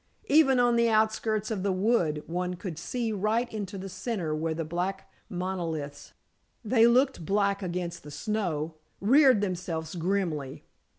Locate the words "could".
2.55-2.79